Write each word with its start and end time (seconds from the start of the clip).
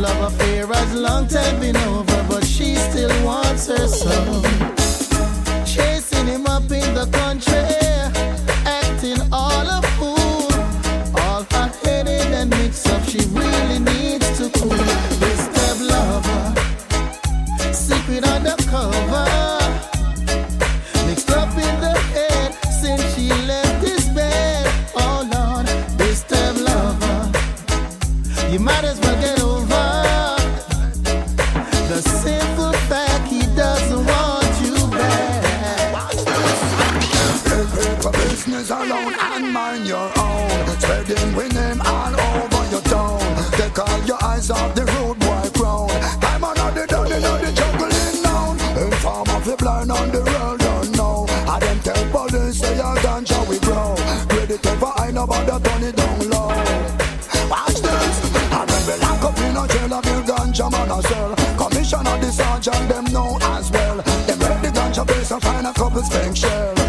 love 0.00 0.32
affair 0.32 0.66
has 0.66 0.94
long 0.94 1.26
time 1.26 1.60
been 1.60 1.76
over, 1.76 2.24
but 2.28 2.44
she 2.44 2.74
still 2.74 3.12
wants 3.24 3.66
her 3.66 3.86
son. 3.86 4.42
Chasing 5.66 6.26
him 6.26 6.46
up 6.46 6.62
in 6.62 6.94
the 6.94 7.06
country, 7.12 7.54
acting 8.64 9.20
all 9.30 9.66
a 9.68 9.82
fool. 9.98 10.48
All 11.20 11.44
hot 11.50 11.74
headed 11.84 12.32
and 12.32 12.48
mixed 12.50 12.88
up, 12.88 13.02
she 13.04 13.18
really 13.28 13.78
needs 13.78 14.38
to 14.38 14.48
cool. 14.58 14.70
This 15.20 15.42
love, 15.82 16.26
secret 17.74 18.24
undercover. 18.24 19.59
Alone 38.70 39.14
and 39.18 39.52
mind 39.52 39.86
your 39.86 40.10
own. 40.18 40.78
Spreading 40.78 41.34
with 41.34 41.52
name 41.54 41.80
all 41.84 42.14
over 42.14 42.70
your 42.70 42.80
town. 42.82 43.20
Take 43.52 43.78
all 43.78 44.02
your 44.04 44.22
eyes 44.22 44.50
off 44.50 44.74
the 44.74 44.84
road 44.84 45.18
boy 45.18 45.50
crown. 45.58 45.90
I'm 46.22 46.44
another 46.44 46.86
done 46.86 47.12
another 47.12 47.52
juggling 47.52 48.22
down. 48.22 48.58
Inform 48.78 49.28
of 49.30 49.44
the 49.44 49.56
blind 49.56 49.90
on 49.90 50.10
the 50.10 50.22
world 50.22 50.60
don't 50.60 50.96
know. 50.96 51.26
I 51.48 51.58
them 51.58 51.80
tell 51.80 52.04
police 52.10 52.60
say 52.60 52.76
your 52.76 52.94
ganja 52.96 53.38
we 53.48 53.58
grow. 53.58 53.94
Ready 54.36 54.58
to 54.58 54.72
find 54.78 55.18
about 55.18 55.46
the 55.46 55.56
it 55.88 55.96
down 55.96 56.20
low. 56.30 56.48
Watch 57.50 57.80
this. 57.82 58.16
And 58.56 58.66
when 58.70 58.82
we 58.86 58.94
lock 59.02 59.24
up 59.24 59.38
in 59.38 59.56
a 59.56 59.64
jail 59.66 59.94
of 59.94 60.04
your 60.06 60.22
ganja 60.22 60.70
man 60.70 60.90
as 60.90 61.10
well. 61.10 61.34
Commissioner 61.58 62.18
the 62.22 62.30
sergeant 62.30 62.88
them 62.88 63.04
know 63.12 63.38
as 63.42 63.70
well. 63.70 63.96
Them 64.26 64.38
ready 64.38 64.68
ganja 64.68 65.06
place 65.06 65.30
and 65.30 65.42
find 65.42 65.66
a 65.66 65.72
couple 65.72 66.02
spank 66.02 66.36
shell. 66.36 66.79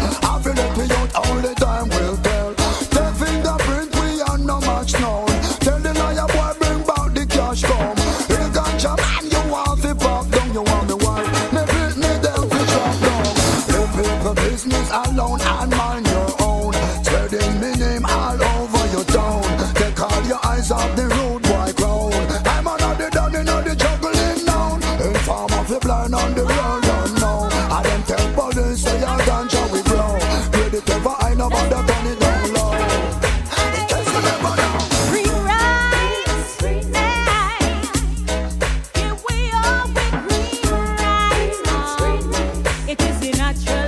Inform 25.62 25.76
of 25.76 25.80
the 25.80 25.86
blind 25.86 26.14
on 26.14 26.34
the 26.34 26.44
world 26.44 26.82
don't 26.82 27.14
know. 27.20 27.48
I 27.70 27.82
them 27.84 28.02
tell 28.02 28.32
police 28.34 28.82
say 28.82 28.98
your 28.98 29.18
ganja 29.26 29.62
we 29.72 29.82
grow. 29.82 30.18
Ready 30.58 30.80
to 30.80 30.94
find 31.00 31.40
about 31.40 31.70
the 31.70 31.76
turn 31.86 32.06
it 32.06 32.18
down 32.18 32.52
low. 32.52 32.72
In 33.78 33.86
case 33.86 34.10
you 34.12 34.20
never 34.22 34.56
know. 34.58 34.78
Green 35.10 35.36
rice, 35.46 36.58
hey. 36.96 37.62
We 39.28 39.36
are 39.52 39.86
with 39.86 40.16
green 40.26 40.66
rice. 40.98 41.62
It 42.88 42.98
is 43.02 43.16
the 43.20 43.30
natural 43.38 43.81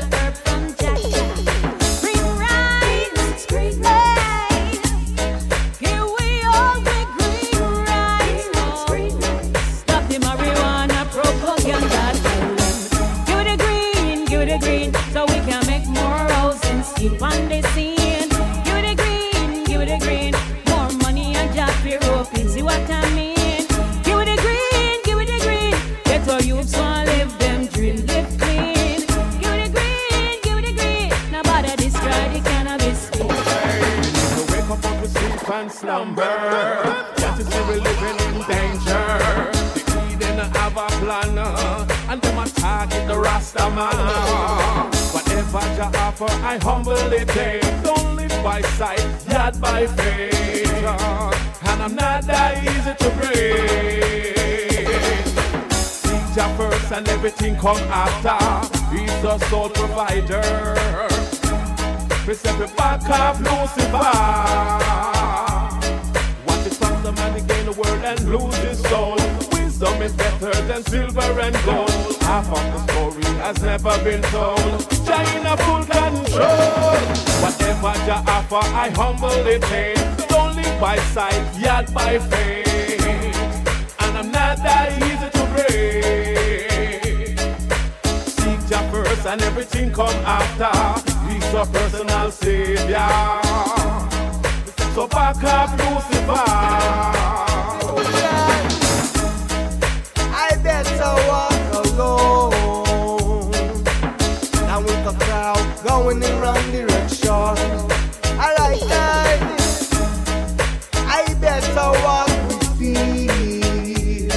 slumber. 36.15 37.07
Just 37.17 37.51
to 37.51 37.59
we 37.69 37.81
living 37.81 38.19
in 38.27 38.43
danger. 38.47 39.07
The 39.75 39.93
Eden 40.13 40.39
have 40.55 40.77
a 40.77 40.87
plan, 41.01 41.39
and 42.09 42.23
them 42.23 42.39
a 42.39 42.47
target 42.49 43.07
the 43.09 43.19
Rasta 43.19 43.71
man. 43.71 44.91
Whatever 45.13 45.61
Jah 45.77 45.91
offer, 45.99 46.31
I 46.45 46.59
humbly 46.63 47.25
take. 47.27 47.63
Don't 47.83 48.17
live 48.17 48.43
by 48.43 48.61
sight, 48.63 49.05
yet 49.29 49.61
by 49.61 49.87
faith. 49.87 50.85
And 51.67 51.83
I'm 51.83 51.95
not 51.95 52.25
that 52.27 52.63
easy 52.63 52.95
to 53.03 53.11
break. 53.19 54.87
Seek 55.73 56.35
Jah 56.35 56.55
first, 56.57 56.93
and 56.93 57.09
everything 57.09 57.57
come 57.57 57.79
after. 57.91 58.39
He's 58.95 59.23
the 59.23 59.39
sole 59.49 59.71
provider. 59.71 60.77
We 62.27 62.33
we 62.33 62.67
back 62.75 63.03
off 63.11 63.39
Lucifer. 63.39 65.04
Man 67.25 67.47
gain 67.47 67.65
the 67.65 67.73
world 67.73 68.05
and 68.05 68.21
lose 68.29 68.57
his 68.57 68.79
soul. 68.91 69.17
Wisdom 69.53 70.03
is 70.03 70.13
better 70.13 70.53
than 70.69 70.85
silver 70.85 71.41
and 71.41 71.57
gold. 71.65 71.91
Half 72.21 72.49
of 72.53 72.65
the 72.73 72.81
story 72.93 73.25
has 73.41 73.63
never 73.63 73.97
been 74.05 74.21
told. 74.25 74.79
China 75.07 75.57
full 75.65 75.85
control. 75.85 76.99
Whatever 77.43 77.95
Jah 78.07 78.23
offer, 78.27 78.65
I 78.85 78.91
humbly 78.91 79.59
take. 79.71 80.29
Don't 80.29 80.55
live 80.55 80.79
by 80.79 80.97
sight, 81.15 81.43
yet 81.59 81.93
by 81.95 82.19
faith. 82.19 83.07
And 84.01 84.19
I'm 84.19 84.31
not 84.31 84.59
that 84.59 84.93
easy 85.09 85.29
to 85.37 85.45
break. 85.55 87.39
Seek 88.37 88.61
Jah 88.69 88.85
first 88.93 89.27
and 89.27 89.41
everything 89.41 89.91
come 89.93 90.19
after. 90.27 90.75
He's 91.27 91.53
your 91.55 91.67
personal 91.67 92.31
savior. 92.31 93.44
So 94.95 95.09
back 95.09 95.43
up 95.43 95.71
Lucifer. 95.71 96.45
I 100.31 100.57
better 100.63 101.15
walk 101.27 101.63
alone. 101.85 103.51
Now 104.69 104.79
with 104.81 105.03
the 105.05 105.15
crowd 105.19 105.67
going 105.85 106.23
in 106.23 106.41
wrong 106.41 106.71
direction. 106.71 107.29
Alright 108.39 108.81
then. 108.87 109.41
I 111.09 111.35
better 111.41 111.91
walk 112.05 112.31
with 112.47 112.79
peace. 112.79 114.31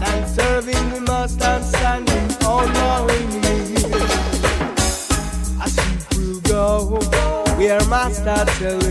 Than 0.00 0.18
serving 0.28 0.88
the 0.94 1.00
master 1.02 1.44
and 1.44 1.64
standing 1.64 2.28
on 2.46 2.72
my 2.72 3.06
knees. 3.42 3.84
As 5.60 5.74
people 6.08 6.40
go, 6.40 7.00
where 7.58 7.84
master 7.88 8.44
tell 8.58 8.85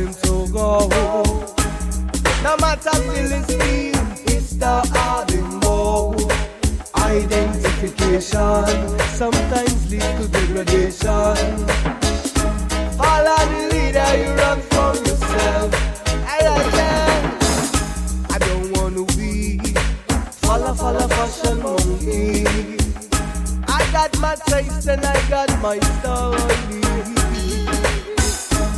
my 24.26 24.36
taste 24.48 24.88
and 24.88 25.06
I 25.06 25.30
got 25.30 25.50
my 25.62 25.78
story. 25.98 26.82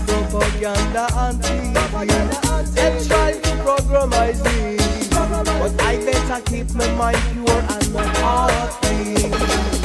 Propaganda 0.08 1.06
and 1.24 1.38
TV. 1.42 1.74
They 2.76 2.92
try 3.08 3.32
to 3.46 3.52
programize 3.66 4.42
me. 4.46 4.78
But 5.60 5.82
I 5.82 5.98
better 6.06 6.42
keep 6.50 6.68
my 6.76 6.90
mind 7.02 7.22
pure 7.32 7.62
and 7.74 7.94
my 7.94 8.08
heart 8.20 8.72
clean. 8.82 9.77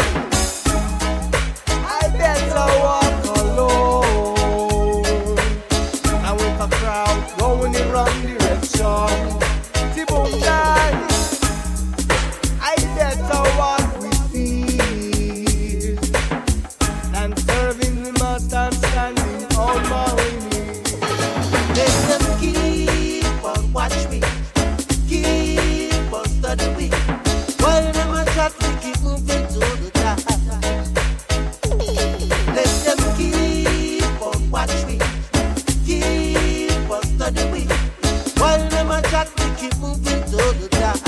my 38.93 39.01
track, 39.09 39.29
we 39.39 39.45
keep 39.57 39.75
moving 39.79 40.23
to 40.31 40.37
the 40.61 40.69
top. 40.71 40.99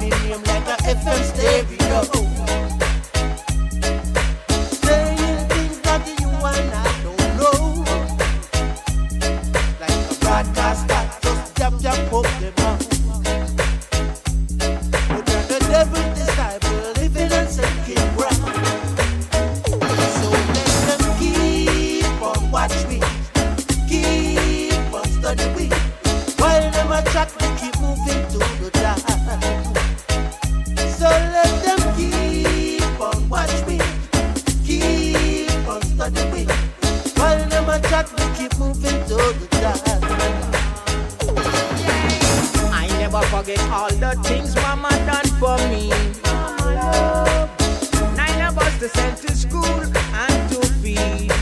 Name 0.00 0.42
like 0.50 0.68
a 0.68 0.76
FM 0.94 1.20
stereo. 1.30 2.00
Saying 4.82 5.48
things 5.48 5.78
that 5.80 6.02
you 6.20 6.30
and 6.52 6.70
I 6.74 6.88
don't 7.04 7.28
know. 7.38 7.58
Like 9.80 9.98
a 10.10 10.16
broadcaster, 10.20 11.02
just 11.22 12.00
them. 12.40 12.54
But 15.08 15.24
the 15.26 15.58
devil 15.70 16.09
forget 43.50 43.70
all 43.70 43.90
the 43.90 44.12
things 44.28 44.54
mama 44.56 44.90
done 45.06 45.26
for 45.40 45.56
me. 45.68 45.90
Nine 48.16 48.46
of 48.46 48.58
us 48.58 48.78
to 48.78 48.88
send 48.88 49.16
to 49.18 49.34
school 49.34 49.64
and 49.64 50.50
to 50.50 50.60
feed. 50.80 51.32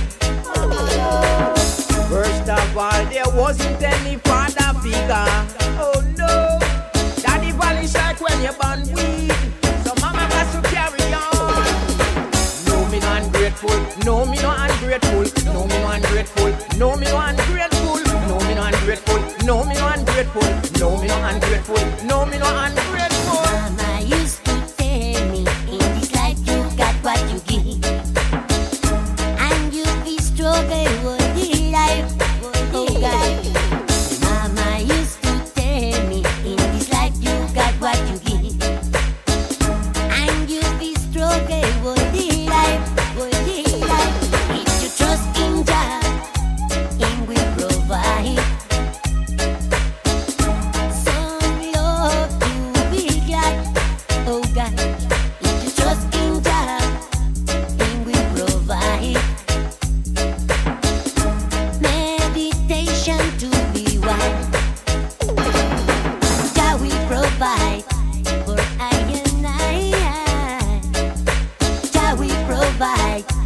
First 2.08 2.48
of 2.48 2.76
all, 2.76 3.04
there 3.06 3.28
wasn't 3.34 3.82
any 3.82 4.16
father 4.16 4.78
figure. 4.80 5.28
Oh 5.80 6.02
no, 6.16 6.58
daddy 7.22 7.52
valley 7.52 7.86
shot 7.86 8.20
when 8.20 8.40
you 8.42 8.52
born 8.60 8.80
weed. 8.94 9.32
So 9.84 9.92
mama 10.00 10.24
has 10.34 10.52
to 10.54 10.62
carry 10.68 11.12
on. 11.12 11.64
No 12.68 12.88
me 12.90 13.00
no 13.00 13.12
ungrateful, 13.16 14.04
no 14.04 14.24
me 14.24 14.36
no 14.40 14.54
ungrateful, 14.56 15.24
no 15.52 15.66
me 15.66 15.78
no 15.78 15.90
ungrateful, 15.90 16.78
no 16.78 16.96
me 16.96 17.06
no 17.06 17.18
ungrateful 17.18 17.37
ungrateful. 20.18 20.80
No, 20.80 20.96
me 21.00 21.06
no 21.06 21.16
ungrateful. 21.28 22.06
No, 22.06 22.26
me 22.26 22.38
no 22.38 22.46
ungrateful. 22.46 22.97
Bye. 72.78 73.37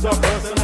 só 0.00 0.10
pensa 0.10 0.57